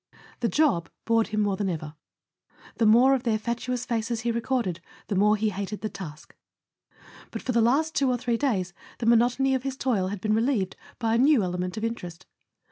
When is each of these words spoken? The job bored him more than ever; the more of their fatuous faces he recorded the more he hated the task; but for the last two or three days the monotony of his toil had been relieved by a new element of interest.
The 0.39 0.49
job 0.49 0.89
bored 1.05 1.27
him 1.27 1.41
more 1.41 1.55
than 1.55 1.69
ever; 1.69 1.93
the 2.77 2.87
more 2.87 3.13
of 3.13 3.21
their 3.21 3.37
fatuous 3.37 3.85
faces 3.85 4.21
he 4.21 4.31
recorded 4.31 4.81
the 5.09 5.15
more 5.15 5.35
he 5.37 5.51
hated 5.51 5.81
the 5.81 5.89
task; 5.89 6.35
but 7.29 7.43
for 7.43 7.51
the 7.51 7.61
last 7.61 7.93
two 7.93 8.09
or 8.09 8.17
three 8.17 8.35
days 8.35 8.73
the 8.97 9.05
monotony 9.05 9.53
of 9.53 9.61
his 9.61 9.77
toil 9.77 10.07
had 10.07 10.19
been 10.19 10.33
relieved 10.33 10.75
by 10.97 11.13
a 11.13 11.17
new 11.19 11.43
element 11.43 11.77
of 11.77 11.83
interest. 11.83 12.25